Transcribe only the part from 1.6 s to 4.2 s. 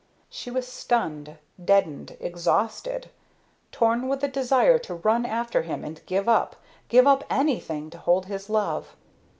deadened, exhausted; torn